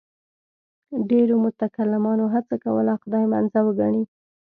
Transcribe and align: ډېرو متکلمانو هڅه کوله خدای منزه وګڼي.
ډېرو 1.09 1.35
متکلمانو 1.45 2.25
هڅه 2.33 2.55
کوله 2.63 2.93
خدای 3.01 3.25
منزه 3.33 3.59
وګڼي. 3.63 4.03